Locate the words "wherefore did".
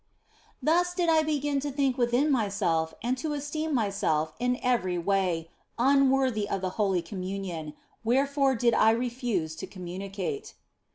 8.03-8.73